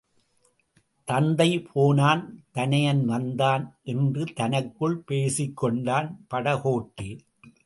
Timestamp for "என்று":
3.83-4.25